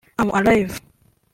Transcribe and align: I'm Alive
I'm 0.19 0.29
Alive 0.31 0.81